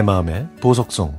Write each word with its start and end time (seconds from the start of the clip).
내 0.00 0.02
마음의 0.02 0.48
보석송 0.62 1.14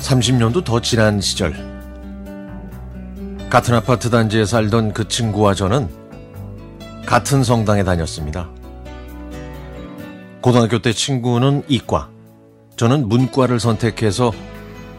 30년도 0.00 0.62
더 0.66 0.82
지난 0.82 1.22
시절 1.22 1.54
같은 3.48 3.74
아파트 3.74 4.10
단지에 4.10 4.44
살던 4.44 4.92
그 4.92 5.08
친구와 5.08 5.54
저는 5.54 5.88
같은 7.06 7.42
성당에 7.42 7.84
다녔습니다. 7.84 8.50
고등학교 10.42 10.82
때 10.82 10.92
친구는 10.92 11.62
이과, 11.68 12.10
저는 12.76 13.08
문과를 13.08 13.60
선택해서 13.60 14.32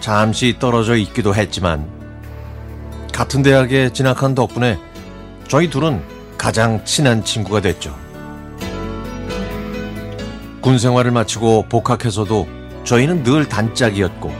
잠시 0.00 0.56
떨어져 0.58 0.96
있기도 0.96 1.34
했지만 1.34 1.88
같은 3.12 3.42
대학에 3.42 3.92
진학한 3.92 4.34
덕분에 4.34 4.78
저희 5.48 5.68
둘은 5.68 6.02
가장 6.36 6.84
친한 6.84 7.24
친구가 7.24 7.60
됐죠. 7.60 7.94
군 10.60 10.78
생활을 10.78 11.10
마치고 11.10 11.66
복학해서도 11.68 12.46
저희는 12.84 13.22
늘 13.22 13.48
단짝이었고 13.48 14.32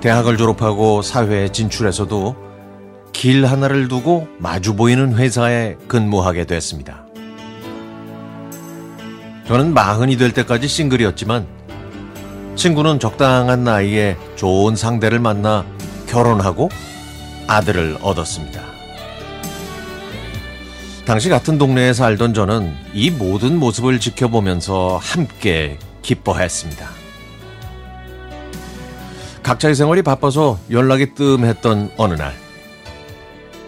대학을 0.00 0.36
졸업하고 0.36 1.02
사회에 1.02 1.48
진출해서도 1.48 2.36
길 3.12 3.46
하나를 3.46 3.88
두고 3.88 4.28
마주 4.38 4.74
보이는 4.76 5.14
회사에 5.16 5.76
근무하게 5.88 6.44
됐습니다. 6.44 7.06
저는 9.46 9.72
마흔이 9.72 10.16
될 10.16 10.32
때까지 10.32 10.68
싱글이었지만 10.68 11.46
친구는 12.56 13.00
적당한 13.00 13.64
나이에 13.64 14.16
좋은 14.36 14.76
상대를 14.76 15.18
만나 15.18 15.66
결혼하고 16.06 16.70
아들을 17.46 17.98
얻었습니다. 18.00 18.62
당시 21.04 21.28
같은 21.28 21.58
동네에 21.58 21.92
살던 21.92 22.32
저는 22.32 22.74
이 22.94 23.10
모든 23.10 23.58
모습을 23.58 24.00
지켜보면서 24.00 24.98
함께 25.02 25.78
기뻐했습니다. 26.02 26.88
각자의 29.42 29.74
생활이 29.74 30.00
바빠서 30.00 30.58
연락이 30.70 31.14
뜸했던 31.14 31.92
어느 31.98 32.14
날, 32.14 32.32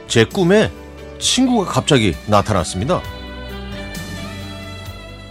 제 0.09 0.25
꿈에 0.25 0.71
친구가 1.19 1.71
갑자기 1.71 2.15
나타났습니다. 2.27 3.03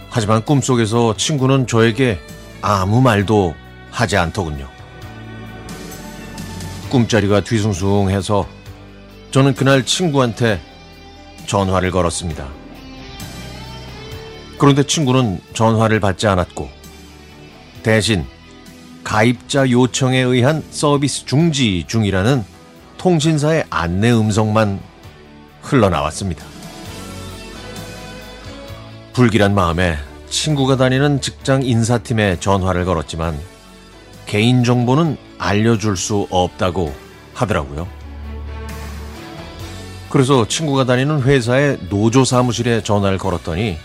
하지만 0.08 0.44
꿈속에서 0.44 1.16
친구는 1.16 1.66
저에게 1.66 2.20
아무 2.62 3.00
말도 3.00 3.54
하지 3.90 4.16
않더군요. 4.16 4.68
꿈자리가 6.90 7.40
뒤숭숭해서 7.40 8.46
저는 9.30 9.54
그날 9.54 9.84
친구한테 9.84 10.60
전화를 11.46 11.90
걸었습니다. 11.90 12.48
그런데 14.58 14.82
친구는 14.82 15.40
전화를 15.52 16.00
받지 16.00 16.26
않았고 16.26 16.70
대신 17.82 18.24
가입자 19.04 19.70
요청에 19.70 20.18
의한 20.18 20.64
서비스 20.70 21.26
중지 21.26 21.84
중이라는 21.86 22.44
통신사의 22.98 23.64
안내 23.70 24.10
음성만 24.12 24.80
흘러나왔습니다. 25.62 26.44
불길한 29.12 29.54
마음에 29.54 29.98
친구가 30.28 30.76
다니는 30.76 31.20
직장 31.20 31.62
인사팀에 31.62 32.40
전화를 32.40 32.84
걸었지만 32.84 33.38
개인정보는 34.26 35.16
알려줄 35.38 35.96
수 35.96 36.26
없다고 36.30 36.92
하더라고요. 37.34 37.88
그래서 40.10 40.46
친구가 40.48 40.84
다니는 40.84 41.22
회사의 41.22 41.78
노조 41.90 42.24
사무실에 42.24 42.82
전화를 42.82 43.18
걸었더니 43.18 43.76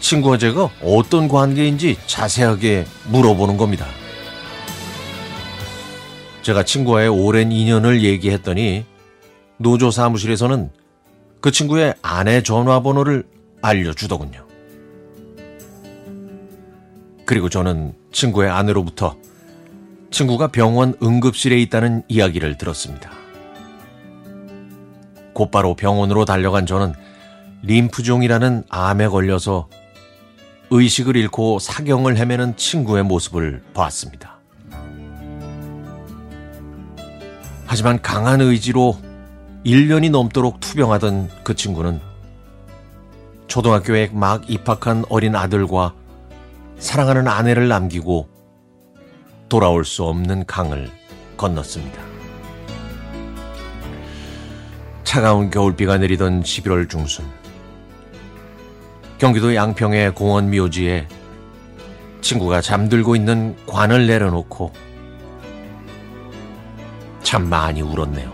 친구와 0.00 0.36
제가 0.38 0.68
어떤 0.82 1.28
관계인지 1.28 1.96
자세하게 2.06 2.84
물어보는 3.08 3.56
겁니다. 3.56 3.86
제가 6.42 6.62
친구와의 6.62 7.08
오랜 7.08 7.52
인연을 7.52 8.02
얘기했더니 8.02 8.84
노조 9.56 9.90
사무실에서는 9.90 10.70
그 11.40 11.50
친구의 11.50 11.94
아내 12.02 12.42
전화번호를 12.42 13.24
알려주더군요. 13.62 14.43
그리고 17.26 17.48
저는 17.48 17.94
친구의 18.12 18.50
아내로부터 18.50 19.16
친구가 20.10 20.48
병원 20.48 20.94
응급실에 21.02 21.58
있다는 21.62 22.02
이야기를 22.08 22.56
들었습니다. 22.58 23.10
곧바로 25.32 25.74
병원으로 25.74 26.24
달려간 26.24 26.66
저는 26.66 26.94
림프종이라는 27.62 28.64
암에 28.68 29.08
걸려서 29.08 29.68
의식을 30.70 31.16
잃고 31.16 31.58
사경을 31.58 32.16
헤매는 32.16 32.56
친구의 32.56 33.04
모습을 33.04 33.62
봤습니다. 33.74 34.38
하지만 37.66 38.00
강한 38.00 38.40
의지로 38.40 38.96
1년이 39.66 40.10
넘도록 40.10 40.60
투병하던 40.60 41.30
그 41.42 41.54
친구는 41.54 42.00
초등학교에 43.48 44.10
막 44.12 44.48
입학한 44.48 45.04
어린 45.08 45.34
아들과 45.34 45.94
사랑하는 46.84 47.26
아내를 47.26 47.66
남기고 47.66 48.28
돌아올 49.48 49.86
수 49.86 50.04
없는 50.04 50.44
강을 50.44 50.90
건넜습니다. 51.38 51.98
차가운 55.02 55.48
겨울비가 55.48 55.96
내리던 55.96 56.42
11월 56.42 56.90
중순. 56.90 57.24
경기도 59.16 59.54
양평의 59.54 60.14
공원 60.14 60.50
묘지에 60.50 61.08
친구가 62.20 62.60
잠들고 62.60 63.16
있는 63.16 63.56
관을 63.64 64.06
내려놓고 64.06 64.70
참 67.22 67.48
많이 67.48 67.80
울었네요. 67.80 68.30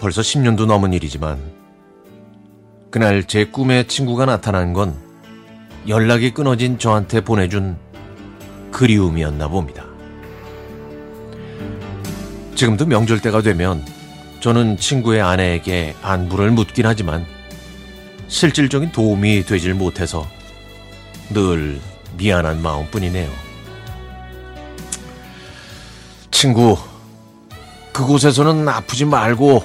벌써 0.00 0.20
10년도 0.20 0.66
넘은 0.66 0.92
일이지만 0.94 1.65
그날 2.96 3.24
제 3.24 3.44
꿈에 3.44 3.86
친구가 3.86 4.24
나타난 4.24 4.72
건 4.72 4.96
연락이 5.86 6.30
끊어진 6.30 6.78
저한테 6.78 7.20
보내준 7.20 7.76
그리움이었나 8.72 9.48
봅니다. 9.48 9.84
지금도 12.54 12.86
명절 12.86 13.20
때가 13.20 13.42
되면 13.42 13.84
저는 14.40 14.78
친구의 14.78 15.20
아내에게 15.20 15.94
안부를 16.00 16.52
묻긴 16.52 16.86
하지만 16.86 17.26
실질적인 18.28 18.92
도움이 18.92 19.42
되질 19.42 19.74
못해서 19.74 20.26
늘 21.28 21.78
미안한 22.16 22.62
마음뿐이네요. 22.62 23.30
친구, 26.30 26.78
그곳에서는 27.92 28.66
아프지 28.66 29.04
말고 29.04 29.62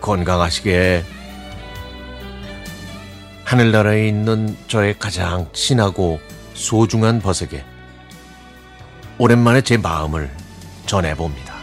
건강하시게 0.00 1.13
하늘나라에 3.54 4.08
있는 4.08 4.56
저의 4.66 4.98
가장 4.98 5.46
친하고 5.52 6.18
소중한 6.54 7.20
버섯에 7.20 7.64
오랜만에 9.16 9.60
제 9.60 9.76
마음을 9.76 10.28
전해봅니다. 10.86 11.53